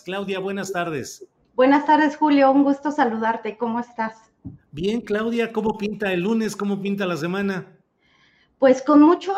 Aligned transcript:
Claudia, 0.00 0.38
buenas 0.38 0.72
tardes. 0.72 1.26
Buenas 1.54 1.86
tardes, 1.86 2.16
Julio. 2.16 2.50
Un 2.50 2.64
gusto 2.64 2.90
saludarte. 2.90 3.56
¿Cómo 3.56 3.80
estás? 3.80 4.30
Bien, 4.72 5.00
Claudia, 5.00 5.52
¿cómo 5.52 5.76
pinta 5.78 6.12
el 6.12 6.20
lunes? 6.20 6.54
¿Cómo 6.54 6.80
pinta 6.80 7.06
la 7.06 7.16
semana? 7.16 7.66
Pues 8.58 8.80
con 8.82 9.02
mucho 9.02 9.34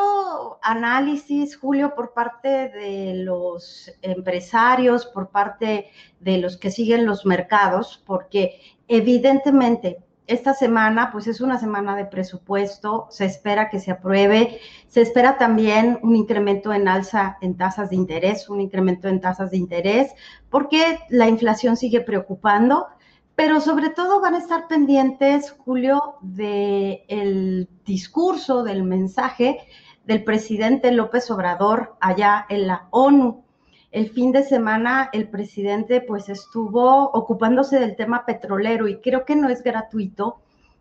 análisis, 0.62 1.56
Julio, 1.56 1.95
por 1.95 2.12
parte 2.12 2.48
de 2.48 3.15
los 3.25 3.91
empresarios, 4.03 5.06
por 5.06 5.31
parte 5.31 5.91
de 6.20 6.39
los 6.39 6.56
que 6.56 6.70
siguen 6.70 7.05
los 7.05 7.27
mercados, 7.27 8.03
porque 8.06 8.61
evidentemente 8.87 9.98
esta 10.29 10.55
semana, 10.55 11.11
pues 11.11 11.27
es 11.27 11.41
una 11.41 11.59
semana 11.59 11.97
de 11.97 12.05
presupuesto, 12.05 13.09
se 13.11 13.25
espera 13.25 13.71
que 13.71 13.81
se 13.81 13.91
apruebe, 13.91 14.61
se 14.87 15.01
espera 15.01 15.39
también 15.39 15.98
un 16.03 16.15
incremento 16.15 16.73
en 16.73 16.87
alza 16.87 17.39
en 17.41 17.57
tasas 17.57 17.91
de 17.91 17.97
interés, 17.97 18.49
un 18.49 18.61
incremento 18.61 19.09
en 19.09 19.21
tasas 19.21 19.51
de 19.51 19.56
interés, 19.56 20.12
porque 20.51 21.01
la 21.09 21.29
inflación 21.29 21.77
sigue 21.77 22.03
preocupando, 22.03 22.87
pero 23.34 23.61
sobre 23.61 23.89
todo 23.89 24.21
van 24.21 24.34
a 24.34 24.39
estar 24.39 24.69
pendientes, 24.69 25.51
Julio, 25.65 26.17
del 26.21 27.69
discurso, 27.84 28.62
del 28.62 28.83
mensaje 28.83 29.61
del 30.05 30.25
presidente 30.25 30.93
López 30.93 31.31
Obrador 31.31 31.97
allá 32.01 32.45
en 32.49 32.67
la 32.67 32.89
ONU 32.91 33.45
el 33.91 34.11
fin 34.11 34.33
de 34.33 34.42
semana 34.42 35.08
el 35.12 35.28
presidente 35.28 36.00
pues 36.00 36.28
estuvo 36.28 37.10
ocupándose 37.10 37.81
del 37.81 37.97
tema 37.97 38.26
petrolero 38.26 38.87
y 38.88 39.00
creo 39.00 39.25
que 39.25 39.37
no 39.37 39.49
es 39.49 39.62
gratuito 39.62 40.41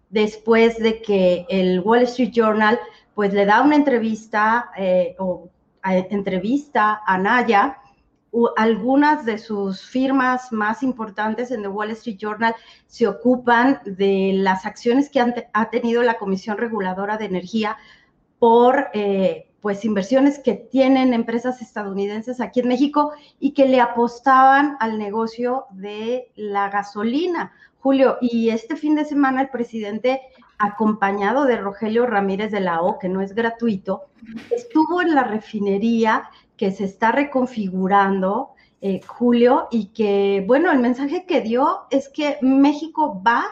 después 0.10 0.78
de 0.78 1.02
que 1.02 1.46
el 1.50 1.80
Wall 1.82 2.04
Street 2.04 2.32
Journal 2.32 2.80
pues 3.16 3.34
le 3.34 3.46
da 3.46 3.62
una 3.62 3.76
entrevista 3.76 4.72
eh, 4.78 5.16
o 5.20 5.50
entrevista 5.84 7.02
a 7.06 7.18
Naya, 7.18 7.78
algunas 8.58 9.26
de 9.26 9.38
sus 9.38 9.82
firmas 9.82 10.52
más 10.52 10.84
importantes 10.84 11.50
en 11.52 11.62
el 11.62 11.70
Wall 11.70 11.92
Street 11.92 12.18
Journal 12.18 12.56
se 12.86 13.08
ocupan 13.08 13.80
de 13.86 14.34
las 14.36 14.66
acciones 14.66 15.10
que 15.10 15.22
ha 15.54 15.70
tenido 15.70 16.04
la 16.04 16.18
Comisión 16.18 16.58
Reguladora 16.58 17.18
de 17.18 17.26
Energía 17.26 17.78
por 18.38 18.90
eh, 18.94 19.47
pues 19.62 19.86
inversiones 19.86 20.40
que 20.40 20.54
tienen 20.54 21.14
empresas 21.14 21.62
estadounidenses 21.62 22.40
aquí 22.40 22.60
en 22.60 22.68
México 22.68 23.12
y 23.40 23.52
que 23.52 23.68
le 23.68 23.82
apostaban 23.82 24.78
al 24.80 24.98
negocio 24.98 25.66
de 25.72 26.32
la 26.36 26.70
gasolina. 26.70 27.54
Julio, 27.80 28.18
y 28.22 28.50
este 28.50 28.76
fin 28.76 28.96
de 28.96 29.06
semana 29.06 29.42
el 29.42 29.50
presidente, 29.50 30.22
acompañado 30.60 31.46
de 31.46 31.58
Rogelio 31.58 32.06
Ramírez 32.06 32.52
de 32.52 32.60
la 32.60 32.82
O, 32.82 33.00
que 33.00 33.10
no 33.10 33.22
es 33.22 33.34
gratuito, 33.34 34.06
estuvo 34.50 35.02
en 35.02 35.14
la 35.14 35.24
refinería 35.24 36.30
que 36.56 36.72
se 36.72 36.86
está 36.86 37.12
reconfigurando, 37.12 38.52
eh, 38.82 39.02
Julio, 39.06 39.68
y 39.72 39.88
que, 39.88 40.44
bueno, 40.48 40.72
el 40.72 40.80
mensaje 40.80 41.26
que 41.26 41.42
dio 41.42 41.82
es 41.92 42.10
que 42.10 42.38
México 42.42 43.22
va 43.26 43.46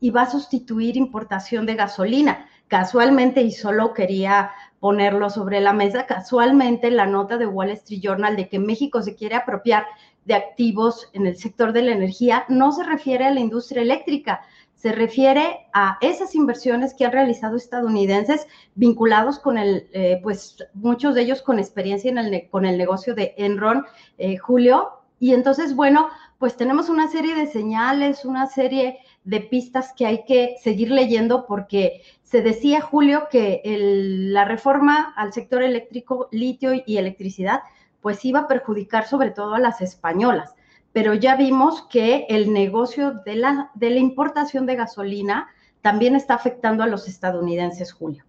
y 0.00 0.10
va 0.10 0.22
a 0.22 0.30
sustituir 0.30 0.96
importación 0.96 1.66
de 1.66 1.74
gasolina. 1.74 2.46
Casualmente, 2.68 3.42
y 3.42 3.50
solo 3.50 3.92
quería 3.94 4.52
ponerlo 4.80 5.28
sobre 5.30 5.60
la 5.60 5.72
mesa, 5.74 6.06
casualmente 6.06 6.90
la 6.90 7.06
nota 7.06 7.36
de 7.36 7.46
Wall 7.46 7.70
Street 7.70 8.00
Journal 8.02 8.34
de 8.34 8.48
que 8.48 8.58
México 8.58 9.02
se 9.02 9.14
quiere 9.14 9.36
apropiar 9.36 9.86
de 10.24 10.34
activos 10.34 11.08
en 11.12 11.26
el 11.26 11.36
sector 11.36 11.72
de 11.72 11.82
la 11.82 11.92
energía 11.92 12.44
no 12.48 12.72
se 12.72 12.84
refiere 12.84 13.26
a 13.26 13.30
la 13.30 13.40
industria 13.40 13.82
eléctrica, 13.82 14.40
se 14.74 14.92
refiere 14.92 15.66
a 15.74 15.98
esas 16.00 16.34
inversiones 16.34 16.94
que 16.94 17.04
han 17.04 17.12
realizado 17.12 17.56
estadounidenses 17.56 18.46
vinculados 18.74 19.38
con 19.38 19.58
el, 19.58 19.88
eh, 19.92 20.18
pues 20.22 20.56
muchos 20.72 21.14
de 21.14 21.22
ellos 21.22 21.42
con 21.42 21.58
experiencia 21.58 22.10
en 22.10 22.16
el, 22.16 22.48
con 22.48 22.64
el 22.64 22.78
negocio 22.78 23.14
de 23.14 23.34
Enron, 23.36 23.84
eh, 24.16 24.38
Julio. 24.38 24.88
Y 25.18 25.34
entonces, 25.34 25.76
bueno, 25.76 26.08
pues 26.38 26.56
tenemos 26.56 26.88
una 26.88 27.08
serie 27.08 27.34
de 27.34 27.46
señales, 27.46 28.24
una 28.24 28.46
serie 28.46 29.00
de 29.24 29.40
pistas 29.40 29.92
que 29.96 30.06
hay 30.06 30.24
que 30.24 30.56
seguir 30.62 30.90
leyendo 30.90 31.46
porque 31.46 32.02
se 32.22 32.42
decía, 32.42 32.80
Julio, 32.80 33.28
que 33.30 33.60
la 33.64 34.44
reforma 34.44 35.12
al 35.16 35.32
sector 35.32 35.62
eléctrico, 35.62 36.28
litio 36.30 36.72
y 36.86 36.96
electricidad, 36.96 37.60
pues 38.00 38.24
iba 38.24 38.40
a 38.40 38.48
perjudicar 38.48 39.06
sobre 39.06 39.30
todo 39.30 39.54
a 39.54 39.58
las 39.60 39.80
españolas. 39.80 40.54
Pero 40.92 41.14
ya 41.14 41.36
vimos 41.36 41.82
que 41.82 42.26
el 42.28 42.52
negocio 42.52 43.12
de 43.24 43.36
la, 43.36 43.70
de 43.74 43.90
la 43.90 43.98
importación 43.98 44.66
de 44.66 44.76
gasolina 44.76 45.48
también 45.82 46.14
está 46.14 46.34
afectando 46.34 46.82
a 46.82 46.86
los 46.86 47.08
estadounidenses, 47.08 47.92
Julio. 47.92 48.24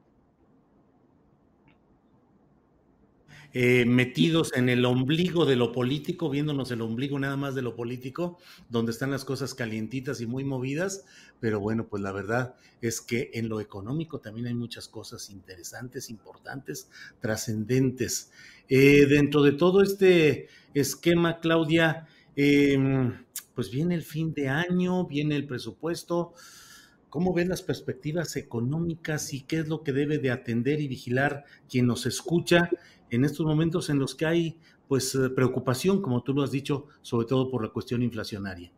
Eh, 3.53 3.83
metidos 3.85 4.53
en 4.55 4.69
el 4.69 4.85
ombligo 4.85 5.45
de 5.45 5.57
lo 5.57 5.73
político, 5.73 6.29
viéndonos 6.29 6.71
el 6.71 6.81
ombligo 6.81 7.19
nada 7.19 7.35
más 7.35 7.53
de 7.53 7.61
lo 7.61 7.75
político, 7.75 8.37
donde 8.69 8.93
están 8.93 9.11
las 9.11 9.25
cosas 9.25 9.53
calientitas 9.53 10.21
y 10.21 10.25
muy 10.25 10.45
movidas, 10.45 11.03
pero 11.41 11.59
bueno, 11.59 11.87
pues 11.87 12.01
la 12.01 12.13
verdad 12.13 12.55
es 12.81 13.01
que 13.01 13.29
en 13.33 13.49
lo 13.49 13.59
económico 13.59 14.19
también 14.19 14.47
hay 14.47 14.53
muchas 14.53 14.87
cosas 14.87 15.29
interesantes, 15.29 16.09
importantes, 16.09 16.89
trascendentes. 17.19 18.31
Eh, 18.69 19.05
dentro 19.05 19.43
de 19.43 19.51
todo 19.51 19.81
este 19.81 20.47
esquema, 20.73 21.41
Claudia, 21.41 22.07
em, 22.37 23.25
pues 23.53 23.69
viene 23.69 23.95
el 23.95 24.03
fin 24.03 24.33
de 24.33 24.47
año, 24.47 25.05
viene 25.05 25.35
el 25.35 25.45
presupuesto. 25.45 26.33
¿Cómo 27.11 27.33
ven 27.33 27.49
las 27.49 27.61
perspectivas 27.61 28.37
económicas 28.37 29.33
y 29.33 29.41
qué 29.41 29.59
es 29.59 29.67
lo 29.67 29.83
que 29.83 29.91
debe 29.91 30.17
de 30.17 30.31
atender 30.31 30.79
y 30.79 30.87
vigilar 30.87 31.43
quien 31.69 31.85
nos 31.85 32.05
escucha 32.05 32.69
en 33.09 33.25
estos 33.25 33.45
momentos 33.45 33.89
en 33.89 33.99
los 33.99 34.15
que 34.15 34.25
hay 34.25 34.57
pues 34.87 35.13
eh, 35.15 35.29
preocupación, 35.29 36.01
como 36.01 36.23
tú 36.23 36.33
lo 36.33 36.41
has 36.41 36.51
dicho, 36.51 36.85
sobre 37.01 37.27
todo 37.27 37.51
por 37.51 37.63
la 37.63 37.69
cuestión 37.69 38.01
inflacionaria. 38.01 38.71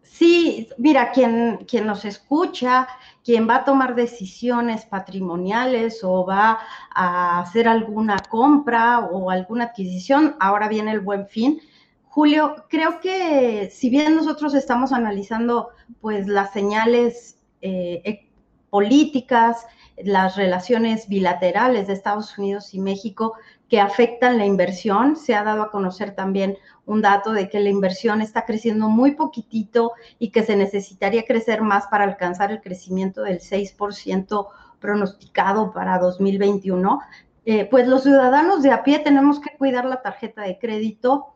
Sí, 0.00 0.66
mira, 0.78 1.12
quien, 1.12 1.66
quien 1.68 1.86
nos 1.86 2.06
escucha, 2.06 2.88
quien 3.22 3.46
va 3.46 3.56
a 3.56 3.64
tomar 3.66 3.94
decisiones 3.94 4.86
patrimoniales 4.86 6.02
o 6.02 6.24
va 6.24 6.60
a 6.94 7.40
hacer 7.40 7.68
alguna 7.68 8.16
compra 8.30 9.00
o 9.00 9.30
alguna 9.30 9.64
adquisición, 9.64 10.36
ahora 10.40 10.68
viene 10.68 10.92
el 10.92 11.00
buen 11.00 11.28
fin. 11.28 11.60
Julio, 12.04 12.64
creo 12.70 12.98
que 13.00 13.70
si 13.70 13.90
bien 13.90 14.16
nosotros 14.16 14.54
estamos 14.54 14.92
analizando 14.92 15.68
pues 16.00 16.26
las 16.26 16.54
señales 16.54 17.37
eh, 17.62 18.02
e, 18.04 18.28
políticas, 18.70 19.66
las 19.96 20.36
relaciones 20.36 21.08
bilaterales 21.08 21.86
de 21.86 21.94
Estados 21.94 22.36
Unidos 22.38 22.74
y 22.74 22.80
México, 22.80 23.34
que 23.68 23.80
afectan 23.80 24.38
la 24.38 24.46
inversión. 24.46 25.16
Se 25.16 25.34
ha 25.34 25.42
dado 25.42 25.62
a 25.62 25.70
conocer 25.70 26.14
también 26.14 26.56
un 26.86 27.02
dato 27.02 27.32
de 27.32 27.48
que 27.48 27.60
la 27.60 27.68
inversión 27.68 28.20
está 28.20 28.44
creciendo 28.44 28.88
muy 28.88 29.12
poquitito 29.12 29.92
y 30.18 30.30
que 30.30 30.42
se 30.42 30.56
necesitaría 30.56 31.24
crecer 31.24 31.62
más 31.62 31.86
para 31.86 32.04
alcanzar 32.04 32.50
el 32.50 32.60
crecimiento 32.60 33.22
del 33.22 33.40
6% 33.40 34.48
pronosticado 34.80 35.72
para 35.72 35.98
2021, 35.98 37.00
eh, 37.44 37.64
pues 37.64 37.88
los 37.88 38.02
ciudadanos 38.02 38.62
de 38.62 38.72
a 38.72 38.82
pie 38.82 38.98
tenemos 38.98 39.40
que 39.40 39.56
cuidar 39.56 39.84
la 39.84 40.02
tarjeta 40.02 40.42
de 40.42 40.58
crédito, 40.58 41.28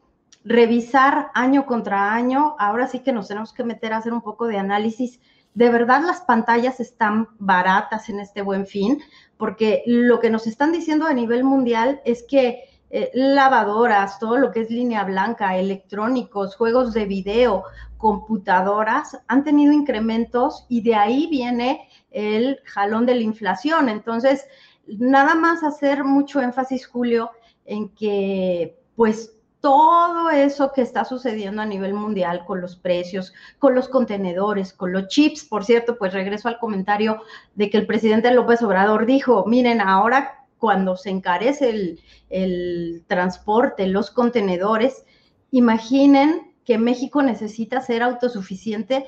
revisar 0.45 1.31
año 1.35 1.67
contra 1.67 2.13
año. 2.13 2.55
Ahora 2.59 2.87
sí 2.87 3.01
que 3.01 3.13
nos 3.13 3.29
tenemos 3.29 3.53
que 3.53 3.65
meter 3.65 3.93
a 3.93 3.99
hacer 3.99 4.13
un 4.13 4.23
poco 4.23 4.47
de 4.47 4.59
análisis. 4.59 5.21
De 5.55 5.69
verdad 5.69 6.03
las 6.05 6.23
pantallas 6.23 6.81
están 6.81 7.29
baratas 7.39 8.09
en 8.09 8.21
este 8.21 8.43
buen 8.43 8.67
fin, 8.67 9.03
porque 9.37 9.83
lo 9.87 10.21
que 10.21 10.31
nos 10.31 10.47
están 10.47 10.73
diciendo 10.73 11.07
a 11.07 11.13
nivel 11.13 11.45
mundial 11.45 12.01
es 12.05 12.23
que 12.23 12.65
eh, 12.95 13.11
lavadoras, 13.15 14.19
todo 14.19 14.37
lo 14.37 14.51
que 14.51 14.61
es 14.61 14.71
línea 14.71 15.05
blanca, 15.05 15.57
electrónicos, 15.57 16.57
juegos 16.57 16.93
de 16.93 17.07
video, 17.07 17.65
computadoras, 17.97 19.19
han 19.29 19.45
tenido 19.45 19.73
incrementos 19.73 20.67
y 20.69 20.83
de 20.83 20.95
ahí 20.95 21.27
viene 21.31 21.89
el 22.11 22.61
jalón 22.65 23.07
de 23.07 23.15
la 23.15 23.23
inflación. 23.23 23.89
Entonces, 23.89 24.47
nada 24.87 25.35
más 25.35 25.63
hacer 25.63 26.05
mucho 26.05 26.41
énfasis, 26.41 26.87
Julio, 26.87 27.31
en 27.65 27.89
que 27.91 28.79
pues 28.97 29.35
todo 29.63 30.29
eso 30.31 30.73
que 30.75 30.83
está 30.83 31.05
sucediendo 31.05 31.63
a 31.63 31.67
nivel 31.67 31.95
mundial 31.95 32.45
con 32.45 32.61
los 32.61 32.75
precios, 32.75 33.33
con 33.61 33.77
los 33.77 33.89
contenedores, 33.89 34.73
con 34.73 34.93
los 34.93 35.07
chips, 35.07 35.45
por 35.45 35.65
cierto, 35.65 35.97
pues 35.97 36.13
regreso 36.13 36.49
al 36.49 36.59
comentario 36.59 37.23
de 37.55 37.71
que 37.71 37.79
el 37.79 37.87
presidente 37.87 38.33
López 38.33 38.61
Obrador 38.63 39.07
dijo, 39.07 39.45
miren, 39.47 39.81
ahora 39.81 40.45
cuando 40.59 40.97
se 40.97 41.11
encarece 41.11 41.99
el, 42.29 43.05
transporte, 43.07 43.87
los 43.87 44.11
contenedores, 44.11 45.05
imaginen 45.53 46.53
que 46.65 46.77
México 46.77 47.23
necesita 47.23 47.81
ser 47.81 48.03
autosuficiente 48.03 49.07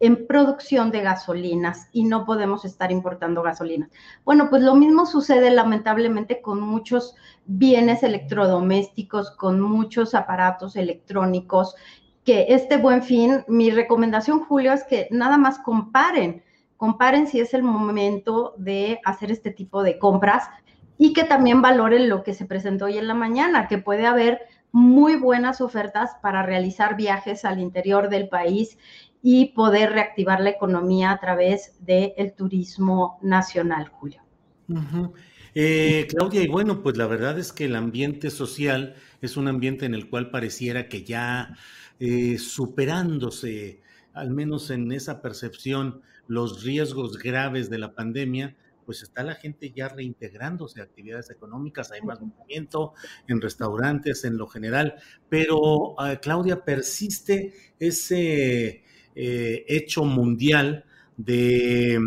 en 0.00 0.26
producción 0.26 0.90
de 0.90 1.00
gasolinas 1.00 1.88
y 1.92 2.04
no 2.04 2.24
podemos 2.24 2.64
estar 2.64 2.92
importando 2.92 3.42
gasolinas. 3.42 3.90
Bueno, 4.24 4.50
pues 4.50 4.62
lo 4.62 4.74
mismo 4.74 5.06
sucede 5.06 5.50
lamentablemente 5.50 6.42
con 6.42 6.60
muchos 6.60 7.14
bienes 7.46 8.02
electrodomésticos, 8.02 9.30
con 9.30 9.60
muchos 9.60 10.14
aparatos 10.14 10.76
electrónicos, 10.76 11.74
que 12.24 12.46
este 12.48 12.76
buen 12.76 13.02
fin, 13.02 13.44
mi 13.46 13.70
recomendación, 13.70 14.40
Julio, 14.40 14.72
es 14.72 14.84
que 14.84 15.08
nada 15.10 15.38
más 15.38 15.60
comparen, 15.60 16.42
comparen 16.76 17.26
si 17.28 17.40
es 17.40 17.54
el 17.54 17.62
momento 17.62 18.54
de 18.58 19.00
hacer 19.04 19.30
este 19.30 19.50
tipo 19.50 19.82
de 19.82 19.98
compras 19.98 20.50
y 20.98 21.12
que 21.12 21.24
también 21.24 21.62
valoren 21.62 22.08
lo 22.08 22.22
que 22.22 22.34
se 22.34 22.44
presentó 22.44 22.86
hoy 22.86 22.98
en 22.98 23.06
la 23.06 23.14
mañana, 23.14 23.68
que 23.68 23.78
puede 23.78 24.06
haber 24.06 24.40
muy 24.72 25.16
buenas 25.16 25.60
ofertas 25.60 26.16
para 26.20 26.42
realizar 26.42 26.96
viajes 26.96 27.44
al 27.44 27.60
interior 27.60 28.08
del 28.08 28.28
país 28.28 28.76
y 29.28 29.46
poder 29.46 29.90
reactivar 29.90 30.40
la 30.40 30.50
economía 30.50 31.10
a 31.10 31.18
través 31.18 31.84
del 31.84 32.32
turismo 32.36 33.18
nacional, 33.22 33.88
Julio. 33.88 34.22
Eh, 35.52 36.06
Claudia, 36.08 36.44
y 36.44 36.46
bueno, 36.46 36.80
pues 36.80 36.96
la 36.96 37.08
verdad 37.08 37.36
es 37.36 37.52
que 37.52 37.64
el 37.64 37.74
ambiente 37.74 38.30
social 38.30 38.94
es 39.20 39.36
un 39.36 39.48
ambiente 39.48 39.84
en 39.84 39.94
el 39.94 40.08
cual 40.08 40.30
pareciera 40.30 40.88
que 40.88 41.02
ya 41.02 41.56
eh, 41.98 42.38
superándose, 42.38 43.80
al 44.12 44.30
menos 44.30 44.70
en 44.70 44.92
esa 44.92 45.20
percepción, 45.22 46.02
los 46.28 46.62
riesgos 46.62 47.18
graves 47.18 47.68
de 47.68 47.78
la 47.78 47.96
pandemia, 47.96 48.54
pues 48.84 49.02
está 49.02 49.24
la 49.24 49.34
gente 49.34 49.72
ya 49.74 49.88
reintegrándose 49.88 50.80
a 50.80 50.84
actividades 50.84 51.30
económicas, 51.30 51.90
hay 51.90 52.00
más 52.02 52.20
movimiento 52.20 52.92
en 53.26 53.40
restaurantes 53.40 54.24
en 54.24 54.38
lo 54.38 54.46
general, 54.46 54.94
pero 55.28 56.00
ah, 56.00 56.14
Claudia, 56.22 56.64
persiste 56.64 57.74
ese 57.80 58.84
eh, 59.16 59.64
hecho 59.66 60.04
mundial 60.04 60.84
de, 61.16 61.98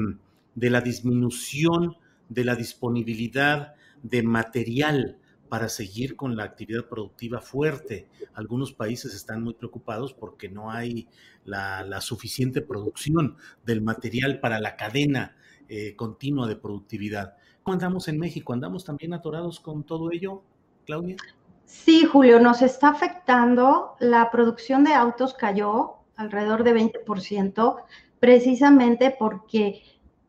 de 0.56 0.70
la 0.70 0.80
disminución 0.80 1.98
de 2.30 2.46
la 2.46 2.56
disponibilidad 2.56 3.74
de 4.04 4.24
material 4.24 5.18
para 5.50 5.68
seguir 5.68 6.16
con 6.16 6.38
la 6.38 6.44
actividad 6.44 6.88
productiva 6.88 7.42
fuerte. 7.42 8.08
Algunos 8.36 8.72
países 8.72 9.16
están 9.16 9.44
muy 9.44 9.56
preocupados 9.56 10.14
porque 10.14 10.48
no 10.48 10.70
hay 10.72 11.08
la, 11.44 11.84
la 11.84 12.02
suficiente 12.02 12.62
producción 12.62 13.36
del 13.66 13.82
material 13.82 14.40
para 14.40 14.60
la 14.60 14.76
cadena 14.76 15.36
eh, 15.68 15.96
continua 15.96 16.48
de 16.48 16.56
productividad. 16.56 17.36
¿Cómo 17.64 17.74
andamos 17.74 18.08
en 18.08 18.20
México? 18.20 18.54
¿Andamos 18.54 18.86
también 18.86 19.14
atorados 19.14 19.60
con 19.60 19.84
todo 19.84 20.12
ello, 20.12 20.44
Claudia? 20.86 21.16
Sí, 21.66 22.06
Julio, 22.06 22.40
nos 22.40 22.62
está 22.62 22.90
afectando. 22.90 23.96
La 24.00 24.32
producción 24.32 24.84
de 24.84 24.94
autos 24.94 25.34
cayó 25.34 25.99
alrededor 26.19 26.63
de 26.63 26.75
20%, 26.75 27.77
precisamente 28.19 29.16
porque 29.18 29.81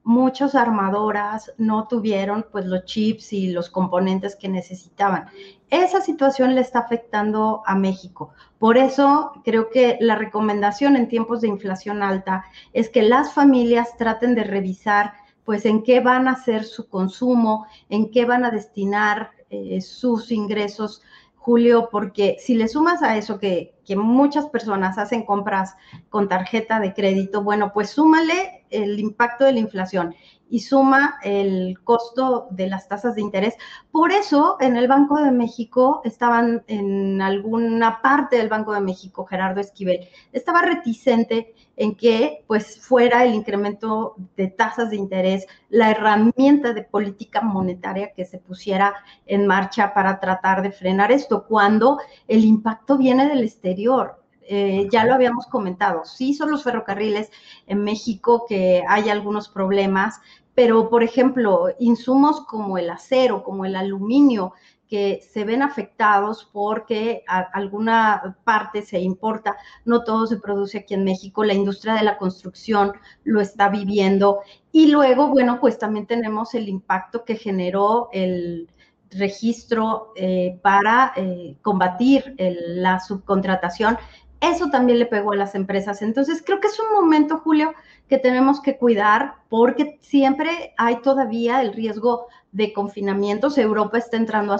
muchas 0.05 0.55
armadoras 0.55 1.53
no 1.59 1.89
tuvieron 1.89 2.47
pues 2.51 2.65
los 2.65 2.85
chips 2.85 3.33
y 3.33 3.51
los 3.51 3.69
componentes 3.69 4.37
que 4.37 4.49
necesitaban. 4.49 5.27
Esa 5.69 6.01
situación 6.01 6.55
le 6.55 6.61
está 6.61 6.81
afectando 6.81 7.63
a 7.67 7.75
México. 7.75 8.33
Por 8.59 8.79
eso 8.79 9.33
creo 9.45 9.69
que 9.71 9.99
la 10.01 10.15
recomendación 10.15 10.97
en 10.97 11.09
tiempos 11.09 11.41
de 11.41 11.49
inflación 11.49 12.03
alta 12.03 12.45
es 12.73 12.89
que 12.89 13.03
las 13.03 13.35
familias 13.35 13.97
traten 13.97 14.35
de 14.35 14.45
revisar 14.45 15.15
pues 15.45 15.67
en 15.67 15.83
qué 15.83 15.99
van 15.99 16.29
a 16.29 16.33
hacer 16.33 16.65
su 16.65 16.89
consumo, 16.89 17.67
en 17.89 18.13
qué 18.13 18.25
van 18.25 18.45
a 18.45 18.53
destinar 18.53 19.33
eh, 19.51 19.81
sus 19.81 20.31
ingresos, 20.31 21.03
Julio, 21.41 21.89
porque 21.91 22.37
si 22.39 22.55
le 22.55 22.69
sumas 22.69 23.03
a 23.03 23.17
eso 23.17 23.39
que, 23.39 23.75
que, 23.87 23.97
muchas 23.97 24.47
personas 24.47 24.99
hacen 24.99 25.25
compras 25.25 25.75
con 26.11 26.29
tarjeta 26.29 26.81
de 26.81 26.93
crédito, 26.93 27.43
bueno, 27.43 27.73
pues 27.73 27.89
súmale 27.89 28.60
el 28.71 28.99
impacto 28.99 29.45
de 29.45 29.53
la 29.53 29.61
inflación 29.61 30.15
y 30.51 30.61
suma 30.61 31.19
el 31.23 31.79
costo 31.85 32.49
de 32.51 32.69
las 32.69 32.89
tasas 32.89 33.15
de 33.15 33.21
interés. 33.21 33.55
Por 33.93 34.11
eso 34.11 34.57
en 34.61 34.77
el 34.77 34.89
Banco 34.89 35.23
de 35.23 35.31
México 35.31 36.03
estaban 36.05 36.65
en 36.67 37.23
alguna 37.23 38.03
parte 38.03 38.37
del 38.37 38.49
Banco 38.49 38.73
de 38.73 38.81
México, 38.81 39.25
Gerardo 39.25 39.61
Esquivel, 39.61 40.09
estaba 40.33 40.63
reticente 40.63 41.55
en 41.77 41.95
que 41.95 42.45
pues 42.47 42.79
fuera 42.81 43.25
el 43.25 43.33
incremento 43.33 44.17
de 44.37 44.49
tasas 44.49 44.91
de 44.91 44.97
interés 44.97 45.47
la 45.71 45.91
herramienta 45.93 46.75
de 46.75 46.83
política 46.83 47.41
monetaria 47.41 48.13
que 48.13 48.27
se 48.27 48.39
pusiera 48.39 48.95
en 49.27 49.47
marcha 49.47 49.95
para 49.95 50.21
tratar 50.21 50.63
de 50.63 50.73
frenar 50.73 51.13
esto, 51.13 51.47
cuando 51.47 51.99
el 52.27 52.45
impacto 52.45 52.99
viene 52.99 53.29
del 53.29 53.45
exterior. 53.45 54.20
Eh, 54.53 54.89
ya 54.91 55.05
lo 55.05 55.15
habíamos 55.15 55.47
comentado, 55.47 56.05
sí 56.05 56.35
son 56.35 56.51
los 56.51 56.65
ferrocarriles 56.65 57.31
en 57.69 57.85
México 57.85 58.47
que 58.49 58.83
hay 58.89 59.09
algunos 59.09 59.49
problemas, 59.49 60.21
pero 60.57 60.91
por 60.91 61.05
ejemplo, 61.05 61.69
insumos 61.79 62.41
como 62.47 62.77
el 62.77 62.91
acero, 62.91 63.45
como 63.45 63.65
el 63.65 63.77
aluminio, 63.77 64.53
que 64.89 65.21
se 65.23 65.45
ven 65.45 65.63
afectados 65.63 66.51
porque 66.53 67.23
alguna 67.53 68.37
parte 68.43 68.83
se 68.83 68.99
importa, 68.99 69.57
no 69.85 70.03
todo 70.03 70.27
se 70.27 70.39
produce 70.39 70.79
aquí 70.79 70.95
en 70.95 71.05
México, 71.05 71.45
la 71.45 71.55
industria 71.55 71.95
de 71.95 72.03
la 72.03 72.19
construcción 72.19 72.95
lo 73.23 73.41
está 73.41 73.69
viviendo 73.69 74.41
y 74.73 74.89
luego, 74.89 75.29
bueno, 75.29 75.61
pues 75.61 75.79
también 75.79 76.09
tenemos 76.09 76.55
el 76.55 76.69
impacto 76.69 77.25
que 77.25 77.37
generó 77.37 78.09
el 78.13 78.69
registro 79.11 80.13
eh, 80.17 80.59
para 80.61 81.13
eh, 81.17 81.57
combatir 81.63 82.35
la 82.37 82.99
subcontratación. 82.99 83.97
Eso 84.41 84.71
también 84.71 84.99
le 84.99 85.07
pegó 85.07 85.33
a 85.33 85.37
las 85.37 85.55
empresas. 85.55 86.03
Entonces, 86.03 86.43
creo 86.45 86.61
que 86.61 86.69
es 86.69 86.79
un 86.81 86.93
momento, 86.93 87.39
Julio, 87.39 87.75
que 88.09 88.19
tenemos 88.19 88.61
que 88.61 88.77
cuidar 88.77 89.35
porque 89.49 89.99
siempre 90.01 90.75
hay 90.77 91.03
todavía 91.03 91.61
el 91.61 91.73
riesgo 91.73 92.27
de 92.53 92.73
confinamientos. 92.73 93.59
Europa 93.59 93.99
está 93.99 94.17
entrando 94.17 94.53
a, 94.53 94.59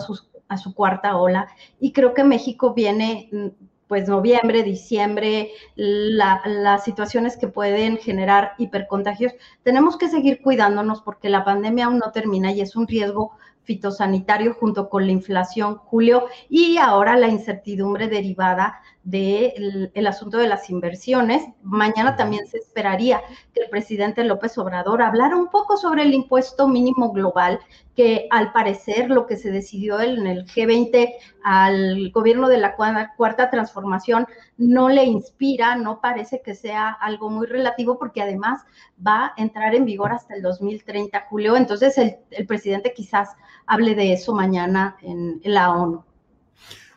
a 0.49 0.57
su 0.59 0.75
cuarta 0.75 1.17
ola 1.17 1.49
y 1.81 1.93
creo 1.93 2.15
que 2.15 2.25
México 2.25 2.75
viene 2.75 3.29
mm, 3.33 3.47
pues 3.91 4.07
noviembre, 4.07 4.63
diciembre, 4.63 5.51
las 5.75 6.85
situaciones 6.85 7.37
que 7.37 7.49
pueden 7.49 7.97
generar 7.97 8.53
hipercontagios. 8.57 9.33
Tenemos 9.65 9.97
que 9.97 10.09
seguir 10.09 10.43
cuidándonos 10.43 11.03
porque 11.03 11.29
la 11.29 11.45
pandemia 11.45 11.87
aún 11.87 11.99
no 11.99 12.13
termina 12.13 12.53
y 12.53 12.61
es 12.61 12.77
un 12.77 12.87
riesgo 12.87 13.33
fitosanitario 13.65 14.55
junto 14.55 14.89
con 14.89 15.07
la 15.07 15.11
inflación, 15.11 15.75
Julio, 15.75 16.27
y 16.49 16.77
ahora 16.77 17.17
la 17.17 17.27
incertidumbre 17.27 18.07
derivada 18.07 18.81
del 19.03 20.07
asunto 20.07 20.39
de 20.39 20.49
las 20.49 20.69
inversiones. 20.69 21.43
Mañana 21.63 22.17
también 22.17 22.47
se 22.47 22.59
esperaría 22.59 23.23
que 23.55 23.63
el 23.63 23.71
presidente 23.71 24.25
López 24.25 24.57
Obrador 24.59 25.03
hablara 25.03 25.37
un 25.37 25.49
poco 25.49 25.77
sobre 25.77 26.03
el 26.03 26.13
impuesto 26.13 26.69
mínimo 26.69 27.13
global, 27.13 27.61
que 27.97 28.29
al 28.31 28.53
parecer 28.53 29.11
lo 29.11 29.27
que 29.27 29.37
se 29.37 29.51
decidió 29.51 30.01
en 30.01 30.27
el 30.27 30.47
G20 30.47 31.15
al 31.43 32.11
gobierno 32.13 32.49
de 32.49 32.59
la 32.59 32.77
cuarta 33.17 33.51
transformación 33.51 34.27
no 34.59 34.89
le 34.89 35.05
inspira, 35.05 35.77
no 35.77 36.01
parece 36.01 36.43
que 36.43 36.55
sea 36.55 36.91
algo 36.91 37.31
muy 37.31 37.47
relativo, 37.47 37.99
porque 37.99 38.23
además 38.23 38.63
va 39.05 39.27
a 39.27 39.35
entrar 39.39 39.75
en 39.75 39.87
vigor 39.87 40.13
hasta 40.13 40.35
el 40.35 40.43
2030, 40.43 41.27
Julio. 41.31 41.57
Entonces 41.57 41.97
el, 41.97 42.17
el 42.31 42.47
presidente 42.47 42.93
quizás 42.93 43.31
hable 43.67 43.95
de 43.95 44.13
eso 44.13 44.35
mañana 44.35 44.97
en, 45.01 45.41
en 45.43 45.55
la 45.55 45.73
ONU. 45.73 46.05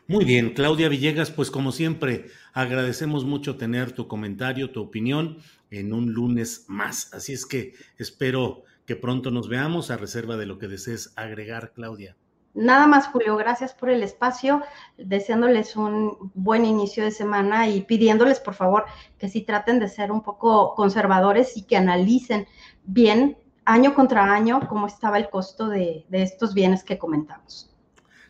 Muy 0.06 0.24
bien, 0.24 0.50
Claudia 0.50 0.90
Villegas, 0.90 1.30
pues 1.30 1.50
como 1.50 1.72
siempre, 1.72 2.26
agradecemos 2.52 3.24
mucho 3.24 3.56
tener 3.56 3.92
tu 3.92 4.06
comentario, 4.06 4.70
tu 4.70 4.82
opinión 4.82 5.38
en 5.70 5.94
un 5.94 6.12
lunes 6.12 6.66
más. 6.68 7.12
Así 7.14 7.32
es 7.32 7.46
que 7.46 7.72
espero 7.96 8.64
que 8.84 8.96
pronto 8.96 9.30
nos 9.30 9.48
veamos 9.48 9.90
a 9.90 9.96
reserva 9.96 10.36
de 10.36 10.44
lo 10.44 10.58
que 10.58 10.68
desees 10.68 11.14
agregar, 11.16 11.72
Claudia. 11.72 12.16
Nada 12.54 12.86
más, 12.86 13.08
Julio, 13.08 13.36
gracias 13.36 13.74
por 13.74 13.90
el 13.90 14.04
espacio, 14.04 14.62
deseándoles 14.96 15.74
un 15.74 16.30
buen 16.34 16.64
inicio 16.64 17.02
de 17.02 17.10
semana 17.10 17.68
y 17.68 17.80
pidiéndoles, 17.80 18.38
por 18.38 18.54
favor, 18.54 18.84
que 19.18 19.28
sí 19.28 19.42
traten 19.42 19.80
de 19.80 19.88
ser 19.88 20.12
un 20.12 20.22
poco 20.22 20.74
conservadores 20.76 21.56
y 21.56 21.62
que 21.62 21.76
analicen 21.76 22.46
bien 22.84 23.36
año 23.64 23.94
contra 23.94 24.32
año 24.32 24.60
cómo 24.68 24.86
estaba 24.86 25.18
el 25.18 25.30
costo 25.30 25.68
de, 25.68 26.06
estos 26.12 26.54
bienes 26.54 26.84
que 26.84 26.96
comentamos. 26.96 27.73